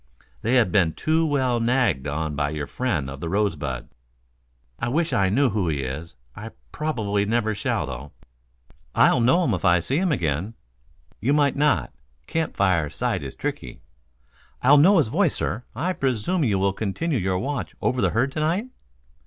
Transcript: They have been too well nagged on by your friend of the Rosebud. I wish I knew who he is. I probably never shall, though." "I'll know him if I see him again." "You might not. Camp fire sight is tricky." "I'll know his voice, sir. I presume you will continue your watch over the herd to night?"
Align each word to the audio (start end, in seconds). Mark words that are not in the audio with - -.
They 0.41 0.55
have 0.55 0.71
been 0.71 0.93
too 0.93 1.23
well 1.27 1.59
nagged 1.59 2.07
on 2.07 2.35
by 2.35 2.49
your 2.49 2.65
friend 2.65 3.07
of 3.07 3.19
the 3.19 3.29
Rosebud. 3.29 3.87
I 4.79 4.87
wish 4.87 5.13
I 5.13 5.29
knew 5.29 5.49
who 5.51 5.69
he 5.69 5.81
is. 5.81 6.15
I 6.35 6.49
probably 6.71 7.23
never 7.23 7.53
shall, 7.53 7.85
though." 7.85 8.11
"I'll 8.95 9.19
know 9.21 9.43
him 9.43 9.53
if 9.53 9.63
I 9.63 9.79
see 9.79 9.97
him 9.99 10.11
again." 10.11 10.55
"You 11.19 11.33
might 11.33 11.55
not. 11.55 11.93
Camp 12.25 12.55
fire 12.57 12.89
sight 12.89 13.21
is 13.21 13.35
tricky." 13.35 13.83
"I'll 14.63 14.77
know 14.79 14.97
his 14.97 15.09
voice, 15.09 15.35
sir. 15.35 15.65
I 15.75 15.93
presume 15.93 16.43
you 16.43 16.57
will 16.57 16.73
continue 16.73 17.19
your 17.19 17.37
watch 17.37 17.75
over 17.79 18.01
the 18.01 18.09
herd 18.09 18.31
to 18.31 18.39
night?" 18.39 18.69